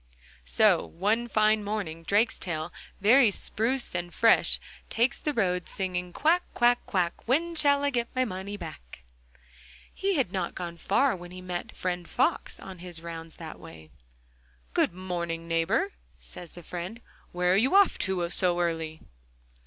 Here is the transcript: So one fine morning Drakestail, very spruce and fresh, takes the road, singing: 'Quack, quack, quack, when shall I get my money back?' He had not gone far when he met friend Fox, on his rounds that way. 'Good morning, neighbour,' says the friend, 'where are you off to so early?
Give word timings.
So 0.47 0.83
one 0.83 1.27
fine 1.27 1.63
morning 1.63 2.03
Drakestail, 2.03 2.71
very 2.99 3.29
spruce 3.29 3.93
and 3.93 4.11
fresh, 4.11 4.59
takes 4.89 5.21
the 5.21 5.31
road, 5.31 5.67
singing: 5.69 6.11
'Quack, 6.11 6.41
quack, 6.55 6.79
quack, 6.87 7.27
when 7.27 7.53
shall 7.53 7.83
I 7.83 7.91
get 7.91 8.07
my 8.15 8.25
money 8.25 8.57
back?' 8.57 9.03
He 9.93 10.15
had 10.15 10.31
not 10.31 10.55
gone 10.55 10.77
far 10.77 11.15
when 11.15 11.29
he 11.29 11.39
met 11.39 11.75
friend 11.75 12.09
Fox, 12.09 12.59
on 12.59 12.79
his 12.79 12.99
rounds 13.03 13.35
that 13.35 13.59
way. 13.59 13.91
'Good 14.73 14.91
morning, 14.91 15.47
neighbour,' 15.47 15.93
says 16.17 16.53
the 16.53 16.63
friend, 16.63 16.99
'where 17.31 17.53
are 17.53 17.55
you 17.55 17.75
off 17.75 17.99
to 17.99 18.27
so 18.31 18.59
early? 18.59 19.01